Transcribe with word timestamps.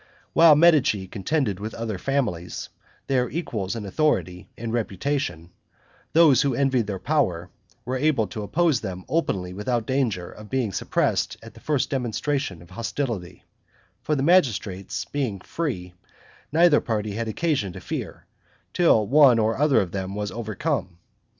While 0.33 0.55
Medici 0.55 1.07
contended 1.07 1.59
with 1.59 1.75
other 1.75 1.99
families, 1.99 2.69
their 3.05 3.29
equals 3.29 3.75
in 3.75 3.85
authority 3.85 4.49
and 4.57 4.73
reputation, 4.73 5.51
those 6.13 6.41
who 6.41 6.55
envied 6.55 6.87
their 6.87 6.97
power 6.97 7.51
were 7.85 7.97
able 7.97 8.25
to 8.29 8.41
oppose 8.41 8.81
them 8.81 9.05
openly 9.07 9.53
without 9.53 9.85
danger 9.85 10.31
of 10.31 10.49
being 10.49 10.73
suppressed 10.73 11.37
at 11.43 11.53
the 11.53 11.59
first 11.59 11.91
demonstration 11.91 12.63
of 12.63 12.71
hostility; 12.71 13.43
for 14.01 14.15
the 14.15 14.23
magistrates 14.23 15.05
being 15.05 15.39
free, 15.39 15.93
neither 16.51 16.81
party 16.81 17.11
had 17.11 17.27
occasion 17.27 17.71
to 17.73 17.79
fear, 17.79 18.25
till 18.73 19.05
one 19.05 19.37
or 19.37 19.55
other 19.59 19.79
of 19.79 19.91
them 19.91 20.15
was 20.15 20.31
overcome. 20.31 20.97